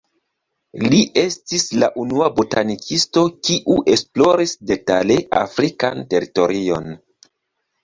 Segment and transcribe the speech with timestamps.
[0.93, 6.93] Li estis la unua botanikisto, kiu esploris detale afrikan teritorion.